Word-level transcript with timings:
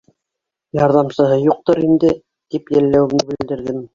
Ярҙамсыһы 0.77 1.35
юҡтыр 1.41 1.81
инде,— 1.87 2.15
тип 2.55 2.75
йәлләүемде 2.79 3.29
белдерҙем. 3.35 3.87